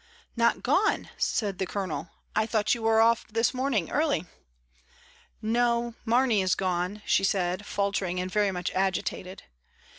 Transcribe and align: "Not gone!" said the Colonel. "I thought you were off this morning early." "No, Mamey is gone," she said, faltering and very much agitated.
"Not 0.35 0.63
gone!" 0.63 1.11
said 1.15 1.59
the 1.59 1.67
Colonel. 1.67 2.09
"I 2.35 2.47
thought 2.47 2.73
you 2.73 2.81
were 2.81 3.01
off 3.01 3.27
this 3.27 3.53
morning 3.53 3.91
early." 3.91 4.25
"No, 5.43 5.93
Mamey 6.05 6.41
is 6.41 6.55
gone," 6.55 7.03
she 7.05 7.23
said, 7.23 7.67
faltering 7.67 8.19
and 8.19 8.31
very 8.31 8.51
much 8.51 8.71
agitated. 8.71 9.43